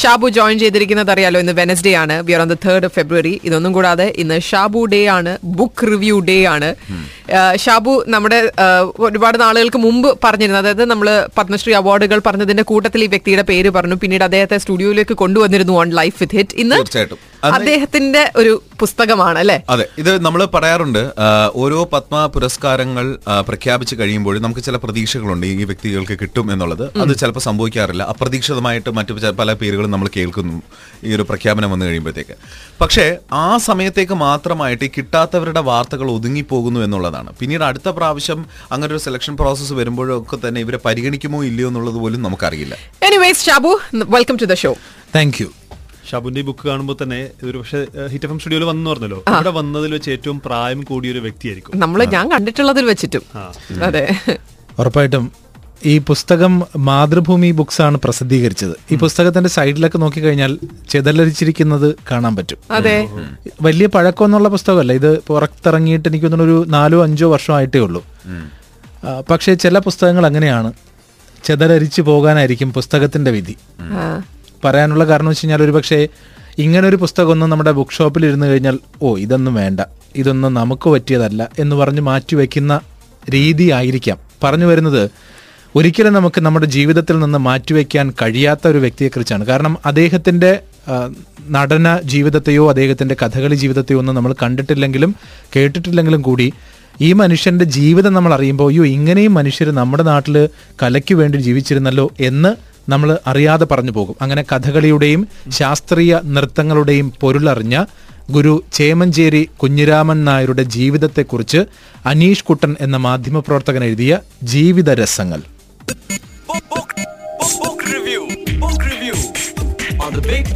[0.00, 2.14] Shabu join ചെയ്തിരിക്കുന്നത് അറിയാലോ ഇന്ന് വെനസ്ഡേ ആണ്.
[2.26, 6.36] We are on the third February ഇതൊന്നും കൂടാതെ ഇന്ന് ഷാബു ഡേ ആണ് ബുക്ക് റിവ്യൂ ഡേ
[6.54, 6.68] ആണ്.
[7.64, 8.38] ഷാബു നമ്മുടെ
[9.06, 11.08] ഒരുപാട് നാളുകൾക്ക് മുമ്പ് പറഞ്ഞിരുന്നു അതായത് നമ്മൾ
[11.38, 13.98] പത്മശ്രീ അവാർഡുകൾ പറഞ്ഞതിന്റെ കൂട്ടത്തിൽ ഈ വ്യക്തിയുടെ പേര് പറഞ്ഞു.
[14.04, 16.78] പിന്നീട് അദ്ദേഹത്തെ സ്റ്റുഡിയോയിലേക്ക് കൊണ്ടുവന്നിരുന്നു ഓൺ ലൈഫ് വിത്ത് ഹിറ്റ് ഇന്ന്
[17.44, 19.56] അദ്ദേഹത്തിന്റെ ഒരു പുസ്തകമാണ് അല്ലെ?
[19.68, 21.00] അതെ ഇത് നമ്മൾ പറയാറുണ്ട്
[21.62, 23.06] ഓരോ പത്മ പുരസ്കാരങ്ങൾ
[23.48, 26.84] പ്രഖ്യാപിച്ചു കഴിയുമ്പോൾ നമുക്ക് ചില പ്രതീക്ഷകളുണ്ട് ഈ വ്യക്തികൾക്ക് കിട്ടും എന്നുള്ളത്.
[27.02, 28.02] അത് ചിലപ്പോൾ സംഭവിക്കാറില്ല.
[28.12, 30.56] അപ്രതീക്ഷിതമായിട്ട് മറ്റു പല പേരുകളും നമ്മൾ കേൾക്കുന്നു
[31.04, 32.36] ഈ ഒരു പ്രഖ്യാപനം വന്നു കഴിയുമ്പോഴത്തേക്ക്.
[32.80, 37.32] പക്ഷേ ആ സമയത്തേക്ക് മാത്രമായിട്ട് ഈ കിട്ടാത്തവരുടെ വാർത്തകൾ ഒതുങ്ങിപ്പോകുന്നു എന്നുള്ളതാണ്.
[37.40, 42.76] പിന്നീട് അടുത്ത പ്രാവശ്യം അങ്ങനെ ഒരു സെലക്ഷൻ പ്രോസസ്സ് വരുമ്പോഴൊക്കെ തന്നെ ഇവരെ പരിഗണിക്കുമോ ഇല്ലയോ എന്നുള്ളത് പോലും നമുക്കറിയില്ല.
[43.02, 43.72] Anyways Shabu
[44.16, 44.72] welcome to the show
[45.16, 45.48] thank you
[46.10, 49.24] ഷാബുന്റെ ഈ ബുക്ക് കാണുമ്പോൾ തന്നെ ഒരു പക്ഷേ ഹിറ്റ് എഫ് എം സ്റ്റുഡിയോയിൽ വന്നു പറഞ്ഞല്ലോ.
[49.28, 51.80] അവിടെ വന്നതിൽ വെച്ച് ഏറ്റവും പ്രായം കൂടിയ ഒരു വ്യക്തിയായിരിക്കും.
[51.80, 53.22] നമ്മൾ ഞാൻ കണ്ടിട്ടുള്ളതിൽ വെച്ചിട്ടും.
[53.84, 54.14] അതെ.
[54.78, 55.32] ഉറപ്പായിട്ടും
[55.84, 58.72] ഈ പുസ്തകം മാതൃഭൂമി ബുക്സ് ആണ് പ്രസിദ്ധീകരിച്ചത്.
[58.92, 60.58] ഈ പുസ്തകത്തിന്റെ സൈഡിലൊക്കെ നോക്കിക്കഴിഞ്ഞാൽ
[60.88, 62.58] ചെതലരിച്ചിരിക്കുന്നത് കാണാൻ പറ്റും.
[62.70, 63.08] അതെ.
[63.62, 64.92] വലിയ പഴക്കമൊന്നുള്ള പുസ്തകമല്ല.
[64.92, 68.04] ഇത് പുറത്തിറങ്ങിയിട്ട് എനിക്ക് തോന്നുന്നു ഒരു നാലോ അഞ്ചോ വർഷമായിട്ടേ ഉള്ളൂ.
[69.30, 70.72] പക്ഷേ ചില പുസ്തകങ്ങൾ അങ്ങനെയാണ്.
[71.44, 73.56] ചെതലരിച്ചു പോകാനായിരിക്കും പുസ്തകത്തിന്റെ വിധി.
[73.80, 74.22] ആ.
[74.64, 75.98] പറയാനുള്ള കാരണം വെച്ച് കഴിഞ്ഞാൽ ഒരു പക്ഷേ
[76.58, 79.80] ഇങ്ങനെ ഒരു പുസ്തകമൊന്നും നമ്മുടെ ബുക്ക് ഷോപ്പിൽ ഇരുന്ന് കഴിഞ്ഞാൽ ഓ ഇതൊന്നും വേണ്ട.
[80.16, 82.72] ഇതൊന്നും നമുക്ക് പറ്റിയതല്ല എന്ന് പറഞ്ഞ് മാറ്റി വയ്ക്കുന്ന
[83.34, 85.02] രീതി ആയിരിക്കാം പറഞ്ഞു വരുന്നത്
[85.74, 89.44] ഒരിക്കലും നമുക്ക് നമ്മുടെ ജീവിതത്തിൽ നിന്ന് മാറ്റിവെക്കാൻ കഴിയാത്ത ഒരു വ്യക്തിയെക്കുറിച്ചാണ്.
[89.50, 90.50] കാരണം അദ്ദേഹത്തിന്റെ
[91.50, 95.10] നടന ജീവിതത്തെയോ അദ്ദേഹത്തിന്റെ കഥകളി ജീവിതത്തെയോ ഒന്നും നമ്മൾ കണ്ടിട്ടില്ലെങ്കിലും
[95.56, 96.46] കേട്ടിട്ടില്ലെങ്കിലും കൂടി
[97.00, 100.36] ഈ മനുഷ്യന്റെ ജീവിതം നമ്മൾ അറിയുമ്പോൾ അയ്യോ ഇങ്ങനെയും മനുഷ്യർ നമ്മുടെ നാട്ടിൽ
[100.82, 102.50] കലയ്ക്ക് വേണ്ടി ജീവിച്ചിരുന്നല്ലോ എന്ന്
[102.88, 104.16] നമ്മൾ അറിയാതെ പറഞ്ഞു പോകും.
[104.22, 107.84] അങ്ങനെ കഥകളിയുടെയും ശാസ്ത്രീയ നൃത്തങ്ങളുടെയും പൊരുളറിഞ്ഞ
[108.30, 111.66] ഗുരു ചേമഞ്ചേരി കുഞ്ഞിരാമൻ നായരുടെ ജീവിതത്തെക്കുറിച്ച്
[112.06, 114.20] അനീഷ് കുട്ടൻ എന്ന മാധ്യമപ്രവർത്തകൻ എഴുതിയ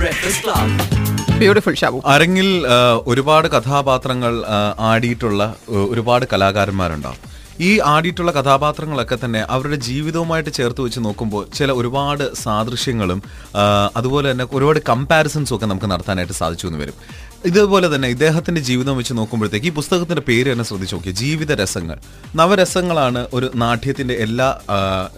[0.02, 0.68] Breakfast Club.
[1.38, 2.66] ബ്യൂട്ടിഫുൾ ഷാബു അരങ്ങിൽ
[3.06, 4.44] ഒരുപാട് കഥാപാത്രങ്ങൾ
[4.78, 7.33] ആടിയിട്ടുള്ള ഒരുപാട് കലാകാരന്മാരുണ്ടാവും.
[7.60, 13.22] ഈ ആടിയിട്ടുള്ള കഥാപാത്രങ്ങളൊക്കെ തന്നെ അവരുടെ ജീവിതവുമായിട്ട് ചേർത്ത് വെച്ച് നോക്കുമ്പോൾ ചില ഒരുപാട് സാദൃശ്യങ്ങളും
[13.96, 16.96] അതുപോലെ തന്നെ ഒരുപാട് കമ്പാരിസൺസും ഒക്കെ നമുക്ക് നടത്താനായിട്ട് സാധിച്ചു എന്ന് വരും.
[17.48, 21.12] ഇതുപോലെ തന്നെ ഇദ്ദേഹത്തിന്റെ ജീവിതം വെച്ച് നോക്കുമ്പോഴത്തേക്ക് ഈ പുസ്തകത്തിന്റെ പേര് തന്നെ ശ്രദ്ധിച്ചു നോക്കിയ.
[21.22, 21.96] ജീവിത രസങ്ങൾ
[22.40, 24.48] നവരസങ്ങളാണ് ഒരു നാട്യത്തിന്റെ എല്ലാ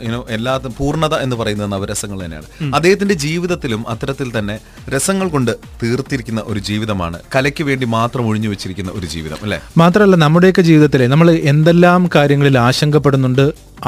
[0.06, 2.48] യുനോ എല്ലാ പൂർണത എന്ന് പറയുന്നത് നവരസങ്ങൾ തന്നെയാണ്.
[2.78, 4.56] അദ്ദേഹത്തിന്റെ ജീവിതത്തിലും അത്തരത്തിൽ തന്നെ
[4.94, 7.20] രസങ്ങൾ കൊണ്ട് തീർത്തിരിക്കുന്ന ഒരു ജീവിതമാണ്.
[7.36, 9.60] കലയ്ക്ക് വേണ്ടി മാത്രം ഒഴിഞ്ഞു വെച്ചിരിക്കുന്ന ഒരു ജീവിതം അല്ലെ?
[9.82, 13.47] മാത്രമല്ല നമ്മുടെയൊക്കെ ജീവിതത്തിലെ നമ്മൾ എന്തെല്ലാം കാര്യങ്ങളിൽ ആശങ്കപ്പെടുന്നുണ്ട്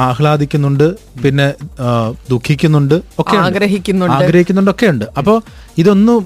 [0.09, 0.87] ആഹ്ലാദിക്കുന്നുണ്ട്
[1.23, 1.47] പിന്നെ
[2.31, 4.17] ദുഃഖിക്കുന്നുണ്ട് ഒക്കെ ആഗ്രഹിക്കുന്നുണ്ട്.
[4.17, 5.37] ആഗ്രഹിക്കുന്നുണ്ട് ഒക്കെ ഉണ്ട് അപ്പോൾ
[5.79, 6.21] ഇതൊന്നും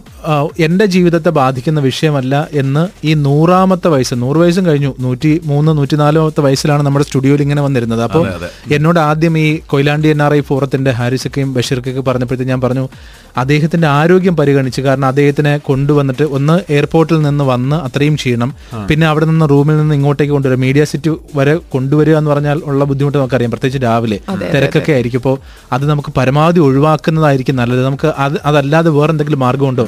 [0.58, 6.40] എന്റെ ജീവിതത്തെ ബാധിക്കുന്ന വിഷയമല്ല എന്ന് ഈ നൂറാമത്തെ വയസ്സ് നൂറ് വയസ്സും കഴിഞ്ഞു നൂറ്റി മൂന്ന് നൂറ്റി നാലാമത്തെ
[6.40, 8.02] വയസ്സിലാണ് നമ്മുടെ സ്റ്റുഡിയോയിൽ ഇങ്ങനെ വന്നിരുന്നത്.
[8.02, 8.24] അപ്പോൾ
[8.74, 12.84] എന്നോട് ആദ്യം ഈ കൊയിലാണ്ടി എൻ ആർ ഐ ഫോറത്തിന്റെ ഹാരിസക്കയും ബഷീർക്കൊക്കെ പറഞ്ഞപ്പോഴത്തേക്ക് ഞാൻ പറഞ്ഞു
[13.36, 18.50] അദ്ദേഹത്തിന്റെ ആരോഗ്യം പരിഗണിച്ച് കാരണം അദ്ദേഹത്തിനെ കൊണ്ടുവന്നിട്ട് ഒന്ന് എയർപോർട്ടിൽ നിന്ന് വന്ന് അത്രയും ക്ഷീണം
[18.88, 23.18] പിന്നെ അവിടെ നിന്ന് റൂമിൽ നിന്ന് ഇങ്ങോട്ടേക്ക് കൊണ്ടുവരിക മീഡിയ സിറ്റി വരെ കൊണ്ടുവരിക എന്ന് പറഞ്ഞാൽ ഉള്ള ബുദ്ധിമുട്ട്
[23.18, 24.18] നമുക്കറിയാം പ്രത്യേകിച്ച് രാവിലെ.
[24.54, 25.18] തിരക്കൊക്കെ ആയിരിക്കും.
[25.18, 25.36] അപ്പോൾ
[25.72, 27.84] അത് നമുക്ക് പരമാവധി ഒഴിവാക്കുന്നതായിരിക്കും നല്ലത്.
[27.84, 29.86] നമുക്ക് അത് അതല്ലാതെ വേറെ എന്തെങ്കിലും മാർഗമുണ്ടോ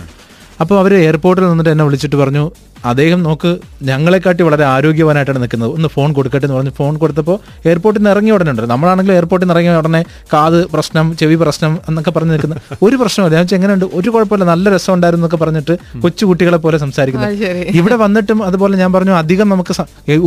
[0.61, 2.45] അപ്പോൾ അവർ എയർപോർട്ടിൽ നിന്നിട്ട് എന്നെ വിളിച്ചിട്ട് പറഞ്ഞു
[2.85, 3.51] അദ്ദേഹം നോക്ക്
[3.83, 5.71] ഞങ്ങളെക്കാട്ടി വളരെ ആരോഗ്യവാനായിട്ടാണ് നിൽക്കുന്നത്.
[5.77, 9.57] ഒന്ന് ഫോൺ കൊടുക്കട്ടെ എന്ന് പറഞ്ഞ് ഫോൺ കൊടുത്തപ്പോൾ എയർപോർട്ടിൽ നിന്ന് ഇറങ്ങിയ ഉടനെ ഉണ്ട് നമ്മളാണെങ്കിൽ എയർപോർട്ടിൽ നിന്ന്
[9.57, 10.03] ഇറങ്ങിയ ഉടനെ
[10.33, 13.97] കാത് പ്രശ്നം ചെവി പ്രശ്നം എന്നൊക്കെ പറഞ്ഞു നിൽക്കുന്ന ഒരു പ്രശ്നമില്ല ഞാൻ എങ്ങനെ എങ്ങനെയുണ്ട്?
[13.99, 14.45] ഒരു കുഴപ്പമില്ല.
[14.45, 17.45] നല്ല രസം ഉണ്ടായിരുന്നു എന്നൊക്കെ പറഞ്ഞിട്ട് കൊച്ചുകുട്ടികളെ പോലെ സംസാരിക്കുന്നത്.
[17.81, 19.75] ഇവിടെ വന്നിട്ടും അതുപോലെ ഞാൻ പറഞ്ഞു അധികം നമുക്ക്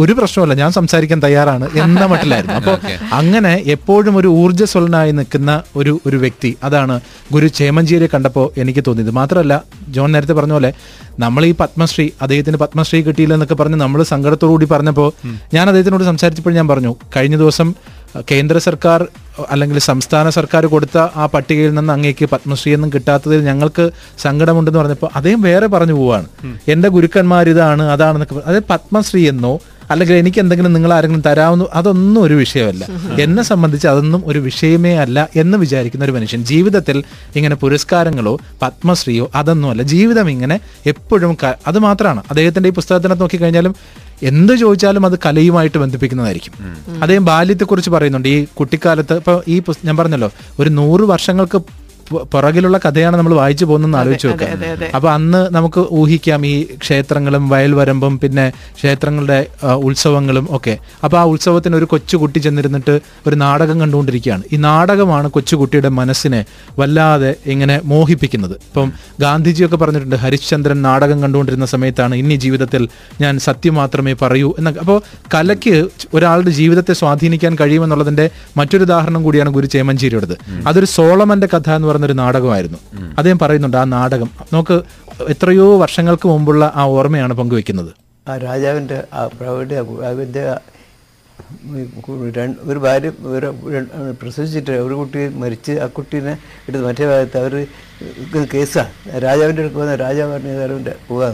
[0.04, 2.58] ഒരു പ്രശ്നമല്ല ഞാൻ സംസാരിക്കാൻ തയ്യാറാണ് എന്ന മട്ടിലായിരുന്നു.
[2.60, 2.78] അപ്പോൾ
[3.20, 6.96] അങ്ങനെ എപ്പോഴും ഒരു ഊർജസ്വലനായി നിൽക്കുന്ന ഒരു ഒരു വ്യക്തി അതാണ്
[7.34, 9.12] ഗുരു ചേമഞ്ചേരിയെ കണ്ടപ്പോൾ എനിക്ക് തോന്നിയത്.
[9.12, 9.54] മാത്രമല്ല
[9.90, 10.72] ജോൺ നേരത്തെ പറഞ്ഞ പോലെ
[11.20, 15.14] നമ്മൾ ഈ പത്മശ്രീ അദ്ദേഹത്തിന് പത്മശ്രീ കിട്ടിയില്ല എന്നൊക്കെ പറഞ്ഞ് നമ്മൾ സങ്കടത്തോടു കൂടി പറഞ്ഞപ്പോൾ
[15.54, 17.74] ഞാൻ അദ്ദേഹത്തിനോട് സംസാരിച്ചപ്പോൾ ഞാൻ പറഞ്ഞു കഴിഞ്ഞ ദിവസം
[18.30, 19.08] കേന്ദ്ര സർക്കാർ
[19.50, 25.42] അല്ലെങ്കിൽ സംസ്ഥാന സർക്കാർ കൊടുത്ത ആ പട്ടികയിൽ നിന്ന് അങ്ങേക്ക് പത്മശ്രീ ഒന്നും കിട്ടാത്തതിൽ ഞങ്ങൾക്ക് സങ്കടമുണ്ടെന്ന് പറഞ്ഞപ്പോൾ അദ്ദേഹം
[25.42, 26.28] വേറെ പറഞ്ഞു പോവാണ്.
[26.68, 29.60] എന്റെ ഗുരുക്കന്മാർ ഇതാണ് അതാണെന്നൊക്കെ അതായത് പത്മശ്രീ എന്നോ
[29.92, 32.84] അല്ലെങ്കിൽ എനിക്ക് എന്തെങ്കിലും നിങ്ങൾ ആരെങ്കിലും തരാവുന്ന അതൊന്നും ഒരു വിഷയമല്ല.
[33.22, 36.98] എന്നെ സംബന്ധിച്ച് അതൊന്നും ഒരു വിഷയമേ അല്ല എന്ന് വിചാരിക്കുന്ന ഒരു മനുഷ്യൻ ജീവിതത്തിൽ
[37.36, 39.82] ഇങ്ങനെ പുരസ്കാരങ്ങളോ പത്മശ്രീയോ അതൊന്നും അല്ല.
[39.94, 41.38] ജീവിതം ഇങ്ങനെ എപ്പോഴും
[41.68, 43.76] അത് മാത്രമാണ് അദ്ദേഹത്തിന്റെ ഈ പുസ്തകത്തിനകത്ത് നോക്കിക്കഴിഞ്ഞാലും
[44.24, 46.54] എന്ത് ചോദിച്ചാലും അത് കലയുമായിട്ട് ബന്ധിപ്പിക്കുന്നതായിരിക്കും.
[47.02, 48.30] അദ്ദേഹം ബാല്യത്തെക്കുറിച്ച് പറയുന്നുണ്ട്.
[48.30, 50.30] ഈ കുട്ടിക്കാലത്ത് ഇപ്പൊ ഈ ഞാൻ പറഞ്ഞല്ലോ
[50.60, 51.60] ഒരു നൂറ് വർഷങ്ങൾക്ക്
[52.34, 54.90] പുറകിലുള്ള കഥയാണ് നമ്മൾ വായിച്ചു പോകുന്നതെന്ന് ആലോചിച്ച് നോക്കാം.
[54.96, 58.46] അപ്പൊ അന്ന് നമുക്ക് ഊഹിക്കാം ഈ ക്ഷേത്രങ്ങളും വയൽവരമ്പും പിന്നെ
[58.78, 59.40] ക്ഷേത്രങ്ങളുടെ
[59.88, 60.78] ഉത്സവങ്ങളും ഒക്കെ.
[61.04, 64.44] അപ്പൊ ആ ഉത്സവത്തിന് ഒരു കൊച്ചുകുട്ടി ചെന്നിരുന്നിട്ട് ഒരു നാടകം കണ്ടുകൊണ്ടിരിക്കുകയാണ്.
[64.54, 66.46] ഈ നാടകമാണ് കൊച്ചുകുട്ടിയുടെ മനസ്സിനെ
[66.80, 68.56] വല്ലാതെ ഇങ്ങനെ മോഹിപ്പിക്കുന്നത്.
[68.70, 72.88] ഇപ്പം ഗാന്ധിജിയൊക്കെ പറഞ്ഞിട്ടുണ്ട് ഹരിശ്ചന്ദ്രൻ നാടകം കണ്ടുകൊണ്ടിരുന്ന സമയത്താണ് ഇനി ജീവിതത്തിൽ
[73.22, 74.80] ഞാൻ സത്യം മാത്രമേ പറയൂ എന്നൊക്കെ.
[74.80, 75.02] അപ്പോൾ
[75.34, 75.76] കലയ്ക്ക്
[76.14, 80.36] ഒരാളുടെ ജീവിതത്തെ സ്വാധീനിക്കാൻ കഴിയുമെന്നുള്ളതിന്റെ മറ്റൊരു ഉദാഹരണം കൂടിയാണ് ഗുരു ചേമഞ്ചേരിയുടേത്.
[80.68, 82.80] അതൊരു സോളമന്റെ കഥ എന്ന് പറഞ്ഞൊരു നാടകമായിരുന്നു.
[83.20, 84.76] അദ്ദേഹം പറയുന്നുണ്ട് ആ നാടകം നമുക്ക്
[85.34, 87.92] എത്രയോ വർഷങ്ങൾക്ക് മുമ്പുള്ള ആ ഓർമ്മയാണ് പങ്കുവെക്കുന്നത്.
[88.28, 89.72] ആ രാജാവിന്റെ ആ പ്രൗഢ
[90.10, 90.44] അതിന്റെ
[92.70, 93.50] ഒരു ഭാര്യ ഒരു
[94.22, 96.34] പ്രസവിച്ചിട്ട് ഒരു കുട്ടി മരിച്ച് ആ കുട്ടീനെ
[96.68, 97.54] എടുത്ത് മറ്റേ ഭാഗത്ത് അവർ
[98.54, 98.92] കേസാണ്
[99.26, 101.34] രാജാവിന്റെ അടുത്ത് പോകുന്ന രാജാവ് പറഞ്ഞ അവരുടെ പോകാൻ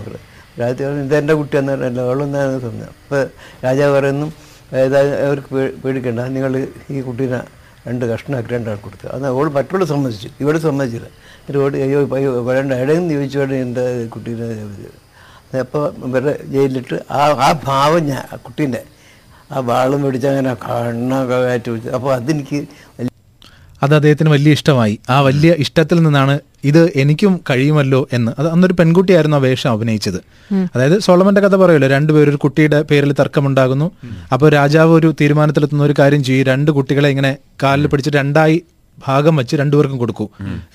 [0.62, 3.24] രാജാവ് പറഞ്ഞു ഇതെന്റെ കുട്ടിയെന്ന് പറഞ്ഞല്ല അവളൊന്നാണ് തോന്നുന്നത് അപ്പോൾ
[3.66, 4.28] രാജാവ് പറയുന്നു
[4.72, 5.50] അതായത് അവർക്ക്
[5.84, 6.54] പേടിക്കണ്ട നിങ്ങൾ
[6.92, 7.42] ഈ കുട്ടീനെ
[7.88, 9.08] രണ്ട് കഷ്ണമൊക്കെ രണ്ടാൾ കൊടുത്തു.
[9.16, 10.30] അത് അവൾ മറ്റുള്ള സമ്മതിച്ചു.
[10.44, 11.08] ഇവിടെ സമ്മതിച്ചില്ല.
[11.40, 14.48] എന്നിട്ട് അയ്യോ അയ്യോ വേണ്ട എവിടെയെന്ന് ചോദിച്ചു വേണ്ട എന്റെ കുട്ടീനെ
[15.64, 18.82] അപ്പോൾ ഇവരെ ജയിലിലിട്ട് ആ ആ ഭാവം ഞാൻ കുട്ടീന്റെ
[19.54, 22.60] ആ വാളും പിടിച്ച് അങ്ങനെ കണ്ണൊക്കെ കയറ്റി അപ്പോൾ അതെനിക്ക്
[23.84, 25.00] അത് അദ്ദേഹത്തിന് വലിയ ഇഷ്ടമായി.
[25.10, 28.32] ആ വലിയ ഇഷ്ടത്തിൽ നിന്നാണ് ഇത് എനിക്കും കഴിയുമല്ലോ എന്ന്.
[28.40, 30.20] അത് അന്നൊരു പെൺകുട്ടിയായിരുന്നു ആ വേഷം അഭിനയിച്ചത്.
[30.76, 33.92] അതായത് സോളമന്റെ കഥ പറയുമല്ലോ രണ്ടുപേരും ഒരു കുട്ടിയുടെ പേരിൽ തർക്കമുണ്ടാകുന്നു.
[34.34, 36.46] അപ്പോൾ രാജാവ് ഒരു തീരുമാനത്തിലെത്തുന്ന ഒരു കാര്യം ചെയ്യും.
[36.46, 38.62] രണ്ട് കുട്ടികളെ ഇങ്ങനെ കാലിൽ പിടിച്ച് രണ്ടായി
[39.08, 40.26] ഭാഗം വെച്ച് രണ്ടുപേർക്കും കൊടുക്കൂ.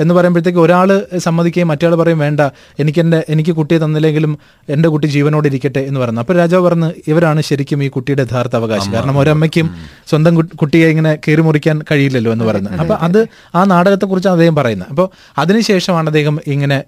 [0.01, 0.89] എന്ന് പറയുമ്പോഴത്തേക്ക് ഒരാൾ
[1.19, 2.41] സമ്മതിക്കുകയും മറ്റേ പറയും വേണ്ട
[2.81, 4.39] എനിക്ക് എന്റെ എനിക്ക് കുട്ടിയെ തന്നില്ലെങ്കിലും
[4.69, 6.21] എന്റെ കുട്ടി ജീവനോടെ ഇരിക്കട്ടെ എന്ന് പറഞ്ഞു.
[6.21, 9.71] അപ്പോൾ രാജാവ് പറഞ്ഞു ഇവരാണ് ശരിക്കും ഈ കുട്ടിയുടെ യഥാർത്ഥ അവകാശം കാരണം ഒരമ്മയ്ക്കും
[10.07, 12.81] സ്വന്തം കുട്ടിയെ ഇങ്ങനെ കീറി മുറിക്കാൻ കഴിയില്ലല്ലോ എന്ന് പറയുന്നത്.
[12.81, 14.89] അപ്പോൾ അത് ആ നാടകത്തെക്കുറിച്ച് അദ്ദേഹം പറയുന്നത്.
[14.89, 16.81] അപ്പോൾ അതിനുശേഷമാണ് അദ്ദേഹം ഇങ്ങനെ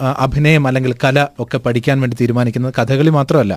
[0.00, 3.54] അഭിനയം അല്ലെങ്കിൽ കല ഒക്കെ പഠിക്കാൻ വേണ്ടി തീരുമാനിക്കുന്നത് കഥകളി മാത്രമല്ല.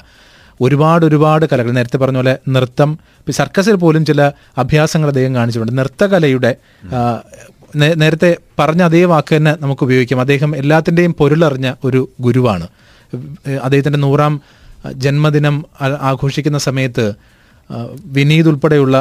[0.61, 1.71] ഒരുപാട് ഒരുപാട് കലകൾ.
[1.71, 2.91] നേരത്തെ പറഞ്ഞ പോലെ നൃത്തം
[3.39, 4.21] സർക്കസിൽ പോലും ചില
[4.57, 5.77] അഭ്യാസങ്ങൾ അദ്ദേഹം കാണിച്ചിട്ടുണ്ട്.
[5.77, 6.51] നൃത്തകലയുടെ
[7.75, 10.19] നേരത്തെ പറഞ്ഞ അതേ വാക്ക് തന്നെ നമുക്ക് ഉപയോഗിക്കാം.
[10.19, 12.67] അദ്ദേഹം എല്ലാത്തിന്റെയും പൊരുളറിഞ്ഞ ഒരു ഗുരുവാണ്.
[13.63, 14.41] അദ്ദേഹത്തിന്റെ നൂറാം
[14.95, 17.05] ജന്മദിനം ആഘോഷിക്കുന്ന സമയത്ത്
[18.17, 18.97] വിനീത് ഉൾപ്പെടെയുള്ള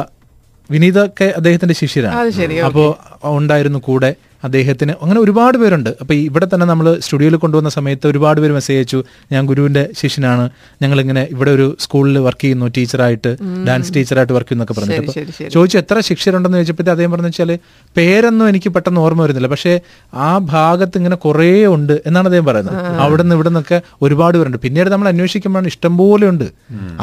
[0.71, 2.63] വിനീതൊക്കെ അദ്ദേഹത്തിന്റെ ശിഷ്യരാണ്.
[2.69, 2.87] അപ്പോൾ
[3.23, 4.11] ഉണ്ടായിരുന്നു കൂടെ.
[4.45, 5.89] അദ്ദേഹത്തിന് അങ്ങനെ ഒരുപാട് പേരുണ്ട്.
[6.01, 8.99] അപ്പോൾ ഇവിടെ തന്നെ നമ്മൾ സ്റ്റുഡിയോയിൽ കൊണ്ടുവന്ന സമയത്ത് ഒരുപാട് പേര് മെസ്സേജ് അയച്ചു
[9.31, 10.45] ഞാൻ ഗുരുവിന്റെ ശിഷ്യനാണ്.
[10.81, 13.31] ഞങ്ങൾ ഇങ്ങനെ ഇവിടെ ഒരു സ്കൂളിൽ വർക്ക് ചെയ്യുന്നു ടീച്ചറായിട്ട്
[13.67, 15.49] ഡാൻസ് ടീച്ചറായിട്ട് വർക്ക് ചെയ്യുന്നൊക്കെ പറഞ്ഞിട്ട്.
[15.55, 17.51] ചോദിച്ചു എത്ര ശിക്ഷരുണ്ടെന്ന് ചോദിച്ചപ്പോൾ അദ്ദേഹം പറഞ്ഞു വെച്ചാൽ
[17.97, 19.49] പേരൊന്നും എനിക്ക് പെട്ടെന്ന് ഓർമ്മ വരുന്നില്ല.
[19.55, 19.73] പക്ഷേ
[20.27, 22.77] ആ ഭാഗത്ത് ഇങ്ങനെ കുറേ ഉണ്ട് എന്നാണ് അദ്ദേഹം പറയുന്നത്.
[23.05, 24.59] അവിടെ നിന്ന് ഇവിടെ നിന്നൊക്കെ ഒരുപാട് പേരുണ്ട്.
[24.65, 26.47] പിന്നീട് നമ്മൾ അന്വേഷിക്കുമ്പോഴാണ് ഇഷ്ടംപോലെ ഉണ്ട്.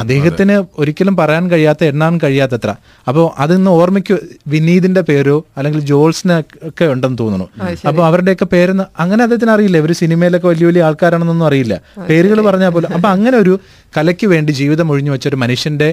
[0.02, 2.70] അദ്ദേഹത്തിന് ഒരിക്കലും പറയാൻ കഴിയാത്ത എണ്ണാൻ കഴിയാത്തത്ര.
[3.08, 4.18] അപ്പോൾ അതിന്ന് ഓർമ്മയ്ക്ക്
[4.54, 7.48] വിനീതിന്റെ പേരോ അല്ലെങ്കിൽ ജോൾസിനൊക്കെ ഉണ്ടെന്ന് തോന്നുന്നു.
[7.88, 9.76] അപ്പൊ അവരുടെയൊക്കെ പേരെന്ന് അങ്ങനെ അദ്ദേഹത്തിന് അറിയില്ല.
[9.82, 11.74] ഇവർ സിനിമയിലൊക്കെ വലിയ വലിയ ആൾക്കാരാണെന്നൊന്നും അറിയില്ല.
[12.08, 12.90] പേരുകൾ പറഞ്ഞാൽ പോലും.
[12.96, 13.54] അപ്പൊ അങ്ങനെ ഒരു
[13.96, 15.88] കലയ്ക്ക് വേണ്ടി ജീവിതം ഒഴിഞ്ഞു വെച്ച ഒരു മനുഷ്യന്റെ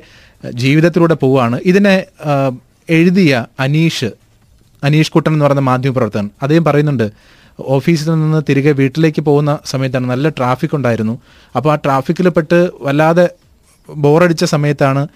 [0.64, 1.60] ജീവിതത്തിലൂടെ പോവാണ്.
[1.72, 1.96] ഇതിനെ
[2.90, 4.10] എഴുതിയ അനീഷ്
[4.84, 7.08] അനീഷ് കുട്ടൻ എന്ന് പറയുന്ന മാധ്യമപ്രവർത്തകൻ അദ്ദേഹം പറയുന്നുണ്ട്
[7.60, 11.16] ഓഫീസിൽ നിന്ന് തിരികെ വീട്ടിലേക്ക് പോകുന്ന സമയത്താണ് നല്ല ട്രാഫിക് ഉണ്ടായിരുന്നു.
[11.56, 13.26] അപ്പോൾ ആ ട്രാഫിക്കിൽ പെട്ട് വല്ലാതെ
[13.90, 15.08] ബോറടിച്ച സമയത്താണ്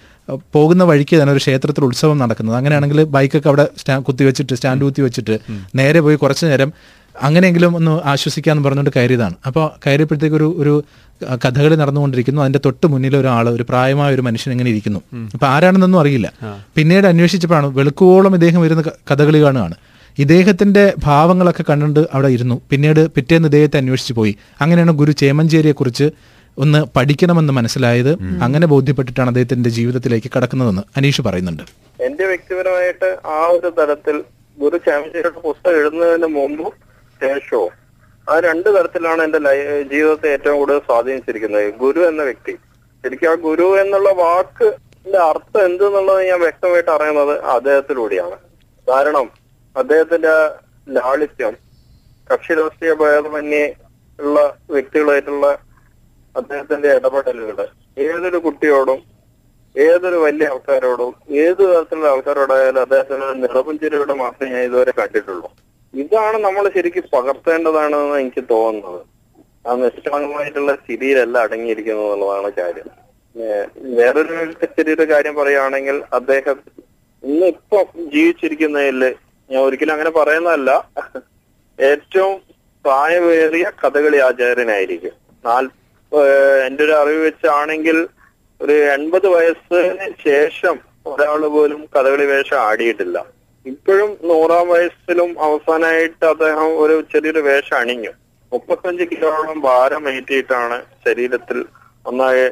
[0.54, 2.56] പോകുന്ന വഴിക്ക് തന്നെ ഒരു ക്ഷേത്രത്തിൽ ഉത്സവം നടക്കുന്നത്.
[2.56, 5.39] അങ്ങനെയാണെങ്കിൽ ബൈക്കൊക്കെ അവിടെ സ്റ്റാ കുത്തി വെച്ചിട്ട് സ്റ്റാൻഡ് കുത്തി വെച്ചിട്ട്
[5.75, 6.74] നേരെ പോയി കുറച്ച് നേരം
[7.22, 9.36] അങ്ങനെയെങ്കിലും ഒന്ന് ആശ്വസിക്കാന്ന് പറഞ്ഞുകൊണ്ട് കയറിയതാണ്.
[9.45, 10.83] അപ്പോൾ കയറിയപ്പോഴത്തേക്ക് ഒരു ഒരു
[11.45, 12.42] കഥകളി നടന്നുകൊണ്ടിരിക്കുന്നു.
[12.42, 15.00] അതിന്റെ തൊട്ട് മുന്നിൽ ഒരാൾ ഒരു പ്രായമായ ഒരു മനുഷ്യൻ ഇങ്ങനെ ഇരിക്കുന്നു.
[15.33, 16.33] അപ്പോൾ ആരാണെന്നൊന്നും അറിയില്ല.
[16.75, 19.75] പിന്നീട് അന്വേഷിച്ചപ്പോഴാണ് വെളുക്കുവോളം ഇദ്ദേഹം വരുന്ന കഥകളി കാണുകയാണ്.
[20.18, 22.62] ഇദ്ദേഹത്തിന്റെ ഭാവങ്ങളൊക്കെ കണ്ടുകൊണ്ട് അവിടെ ഇരുന്നു.
[22.69, 24.36] പിന്നീട് പിറ്റേന്ന് ഇദ്ദേഹത്തെ അന്വേഷിച്ചു പോയി.
[24.62, 26.12] അങ്ങനെയാണ് ഗുരു ചേമഞ്ചേരിയെ കുറിച്ച്
[26.57, 28.12] ഒന്ന് പഠിക്കണമെന്ന് മനസ്സിലായത്
[28.44, 31.63] അങ്ങനെ ബോധ്യപ്പെട്ടിട്ടാണ് അദ്ദേഹത്തിന്റെ ജീവിതത്തിലേക്ക് കടക്കുന്നതെന്ന് അനീഷ് പറയുന്നുണ്ട്.
[32.04, 34.24] എന്റെ വ്യക്തിപരമായിട്ട് ആ ഒരു തലത്തിൽ
[34.57, 36.72] ഗുരു ചാമ്പ്യൻഷിപ്പ് പുസ്തകം എഴുതുന്നതിന് മുമ്പും
[37.22, 37.74] ശേഷവും
[38.30, 39.40] ആ രണ്ട് തരത്തിലാണ് എന്റെ
[39.92, 41.74] ജീവിതത്തെ ഏറ്റവും കൂടുതൽ സ്വാധീനിച്ചിരിക്കുന്നത്.
[41.74, 42.54] ഗുരു എന്ന വ്യക്തി.
[43.04, 48.38] എനിക്ക് ആ ഗുരു എന്നുള്ള വാക്കിന്റെ അർത്ഥം എന്തെന്നുള്ളത് ഞാൻ വ്യക്തമായിട്ട് അറിയുന്നത് അദ്ദേഹത്തിലൂടെയാണ്.
[48.88, 49.28] കാരണം
[49.75, 50.34] അദ്ദേഹത്തിന്റെ
[50.98, 51.54] ലാളിത്യം
[52.34, 53.66] കക്ഷി രാഷ്ട്രീയ ഭേദമന്യേ
[54.19, 55.47] ഉള്ള വ്യക്തികളായിട്ടുള്ള
[56.35, 57.59] അദ്ദേഹത്തിന്റെ ഇടപെടലുകൾ
[58.06, 58.99] ഏതൊരു കുട്ടിയോടും
[59.75, 61.13] ഏതൊരു വലിയ ആൾക്കാരോടും
[61.44, 65.49] ഏത് തരത്തിലുള്ള ആൾക്കാരോടായാലും അദ്ദേഹത്തിന് നിറപുഞ്ചിരിയുടെ മാത്രമേ ഞാൻ ഇതുവരെ കണ്ടിട്ടുള്ളൂ.
[65.94, 69.01] ഇതാണ് നമ്മൾ ശരിക്കും പകർത്തേണ്ടതാണെന്ന് എനിക്ക് തോന്നുന്നത്.
[69.68, 72.89] ആ നിഷ്കളങ്കമായിട്ടുള്ള സ്ഥിതിയിലല്ല അടങ്ങിയിരിക്കുന്നത് എന്നുള്ളതാണ് കാര്യം.
[73.99, 74.35] വേറൊരു
[74.75, 76.57] ചെറിയൊരു കാര്യം പറയുകയാണെങ്കിൽ അദ്ദേഹം
[77.23, 77.80] ഇന്ന് ഇപ്പൊ
[78.15, 79.01] ജീവിച്ചിരിക്കുന്നതിൽ
[79.49, 80.71] ഞാൻ ഒരിക്കലും അങ്ങനെ പറയുന്നതല്ല.
[81.80, 82.35] ഏറ്റവും
[82.85, 85.15] പ്രായമേറിയ കഥകളി ആചാര്യനായിരിക്കും.
[85.47, 85.65] നാൽ
[86.68, 87.97] എന്റെ ഒരു അറിവ് വെച്ചാണെങ്കിൽ
[88.62, 90.76] ഒരു എൺപത് വയസ്സിന് ശേഷം
[91.12, 93.18] ഒരാൾ പോലും കഥകളി വേഷം ആടിയിട്ടില്ല.
[93.66, 98.12] ഇപ്പോഴും നൂറാം വയസ്സിലും അവസാനമായിട്ട് അദ്ദേഹം ഒരു ചെറിയൊരു വേഷം അണിഞ്ഞു.
[98.52, 101.57] മുപ്പത്തഞ്ച് കിലോളം ഭാരം ഏറ്റിയിട്ടാണ് ശരീരത്തിൽ
[102.09, 102.45] ഒന്നായി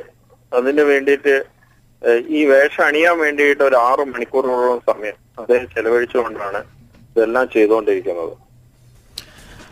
[0.52, 1.36] അതിന് വേണ്ടിയിട്ട്
[2.38, 6.62] ഈ വേഷം അണിയാൻ വേണ്ടിയിട്ട് ഒരു ആറു മണിക്കൂറിനോളം സമയം അദ്ദേഹം ചെലവഴിച്ചുകൊണ്ടാണ്
[7.12, 8.34] ഇതെല്ലാം ചെയ്തുകൊണ്ടിരിക്കുന്നത്.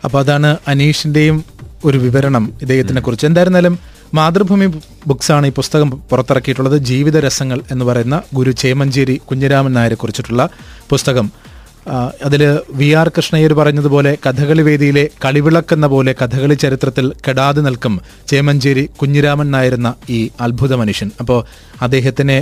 [0.06, 1.38] അപ്പൊ അതാണ് അനീഷിന്റെയും
[1.86, 3.76] ഒരു വിവരണം ഇദ്ദേഹത്തിനെ കുറിച്ച് എന്തായിരുന്നാലും
[4.14, 4.68] മാതൃഭൂമി
[5.08, 6.78] ബുക്സ് ആണ് ഈ പുസ്തകം പുറത്തിറക്കിയിട്ടുള്ളത്.
[6.90, 10.44] ജീവിത രസങ്ങൾ എന്ന് പറയുന്ന ഗുരു ചേമഞ്ചേരി കുഞ്ഞിരാമൻ നായരെ കുറിച്ചിട്ടുള്ള
[10.90, 11.28] പുസ്തകം.
[12.26, 12.42] അതിൽ
[12.80, 17.94] വി ആർ കൃഷ്ണയ്യർ പറഞ്ഞതുപോലെ കഥകളി വേദിയിലെ കളിവിളക്കെന്ന പോലെ കഥകളി ചരിത്രത്തിൽ കെടാതെ നിൽക്കും
[18.28, 21.12] ചേമഞ്ചേരി കുഞ്ഞിരാമൻ നായരെന്ന ഈ അത്ഭുത മനുഷ്യൻ.
[21.20, 21.40] അപ്പോൾ
[21.82, 22.40] അദ്ദേഹത്തിനെ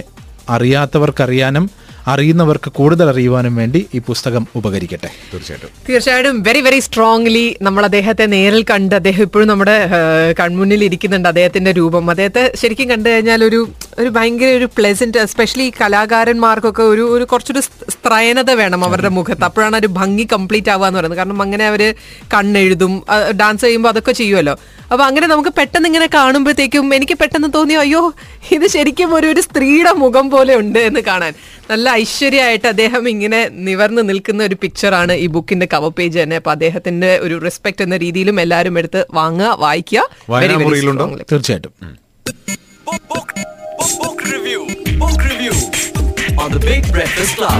[0.50, 1.66] അറിയാത്തവർക്കറിയാനും
[2.14, 5.10] അറിയുന്നവർക്ക് കൂടുതൽ അറിയുവാനും വേണ്ടി ഈ പുസ്തകം ഉപകരിക്കട്ടെ.
[5.34, 5.72] തീർച്ചയായിട്ടും.
[5.90, 6.38] തീർച്ചയായിട്ടും.
[6.44, 9.78] വെരി വെരി സ്ട്രോങ്ലി നമ്മൾ അദ്ദേഹത്തെ നേരിൽ കണ്ട് അദ്ദേഹം ഇപ്പോഴും നമ്മുടെ
[10.40, 12.10] കൺമുന്നിൽ ഇരിക്കുന്നുണ്ട് അദ്ദേഹത്തിന്റെ രൂപം.
[12.10, 13.60] അദ്ദേഹത്തെ ശരിക്കും കണ്ടു കഴിഞ്ഞാൽ ഒരു
[14.00, 19.44] ഒരു ഭയങ്കര ഒരു പ്ലെസന്റ് എസ്പെഷ്യലി കലാകാരന്മാർക്കൊക്കെ ഒരു ഒരു കുറച്ചൊരു സ്ത്രയനത സ്ത്രൈനത വേണം അവരുടെ മുഖത്ത്.
[19.44, 21.18] അപ്പോഴാണ് ഒരു ഭംഗി കംപ്ലീറ്റ് ആവുക എന്ന് പറയുന്നത്.
[21.18, 21.82] കാരണം അങ്ങനെ അവർ
[22.34, 22.94] കണ്ണെഴുതും
[23.42, 24.56] ഡാൻസ് ചെയ്യുമ്പോൾ അതൊക്കെ ചെയ്യുമല്ലോ
[24.90, 28.02] അപ്പൊ അങ്ങനെ നമുക്ക് പെട്ടെന്ന് ഇങ്ങനെ കാണുമ്പോഴത്തേക്കും എനിക്ക് പെട്ടെന്ന് തോന്നി അയ്യോ
[28.52, 31.34] ഇത് ശരിക്കും ഒരു ഒരു സ്ത്രീയുടെ മുഖം പോലെ ഉണ്ട് എന്ന് കാണാൻ
[31.70, 37.12] നല്ല ഐശ്വര്യമായിട്ട് അദ്ദേഹം ഇങ്ങനെ നിവർന്ന് നിൽക്കുന്ന ഒരു പിക്ചറാണ് ഈ ബുക്കിന്റെ കവർ പേജ് തന്നെ അപ്പൊ അദ്ദേഹത്തിന്റെ
[37.26, 40.04] ഒരു റെസ്പെക്ട് എന്ന രീതിയിലും എല്ലാവരും എടുത്ത് വാങ്ങുക വായിക്കുക.
[41.32, 41.74] തീർച്ചയായിട്ടും
[42.88, 43.30] Book, book,
[43.78, 44.62] book, book review.
[45.02, 45.54] Book review
[46.40, 47.58] on the Big Breakfast Club.